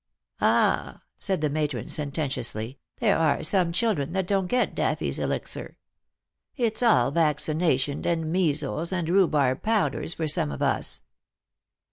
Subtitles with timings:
[0.41, 5.77] "Ah," said the matron sententiously," there are some chil dren that don't get Daffy's Elixir.
[6.55, 11.03] It's all vaccination, and measles, and rhubarb powders for some of us."